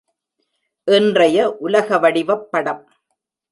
இன்றைய 0.87 1.45
உலக 1.59 1.99
வடிவப் 1.99 2.47
படம். 2.51 2.83